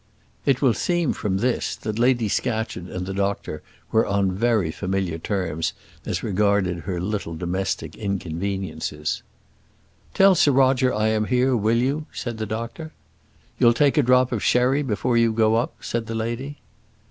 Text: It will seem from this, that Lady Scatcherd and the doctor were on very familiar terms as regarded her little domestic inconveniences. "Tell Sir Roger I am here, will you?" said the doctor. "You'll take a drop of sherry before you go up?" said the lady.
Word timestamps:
It 0.47 0.63
will 0.63 0.73
seem 0.73 1.13
from 1.13 1.37
this, 1.37 1.75
that 1.75 1.99
Lady 1.99 2.27
Scatcherd 2.27 2.87
and 2.89 3.05
the 3.05 3.13
doctor 3.13 3.61
were 3.91 4.03
on 4.03 4.31
very 4.31 4.71
familiar 4.71 5.19
terms 5.19 5.73
as 6.07 6.23
regarded 6.23 6.79
her 6.85 6.99
little 6.99 7.35
domestic 7.35 7.95
inconveniences. 7.95 9.21
"Tell 10.15 10.33
Sir 10.33 10.53
Roger 10.53 10.91
I 10.91 11.09
am 11.09 11.25
here, 11.25 11.55
will 11.55 11.77
you?" 11.77 12.07
said 12.11 12.39
the 12.39 12.47
doctor. 12.47 12.93
"You'll 13.59 13.75
take 13.75 13.95
a 13.95 14.01
drop 14.01 14.31
of 14.31 14.41
sherry 14.43 14.81
before 14.81 15.17
you 15.17 15.31
go 15.31 15.53
up?" 15.53 15.75
said 15.81 16.07
the 16.07 16.15
lady. 16.15 16.57